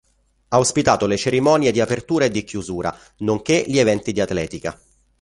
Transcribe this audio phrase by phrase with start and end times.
[0.47, 4.75] Ha ospitato le cerimonie di apertura e di chiusura, nonché gli eventi di atletica.